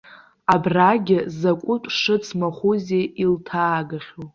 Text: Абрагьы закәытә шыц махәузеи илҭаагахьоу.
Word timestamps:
Абрагьы 0.53 1.17
закәытә 1.39 1.89
шыц 1.97 2.25
махәузеи 2.39 3.05
илҭаагахьоу. 3.23 4.25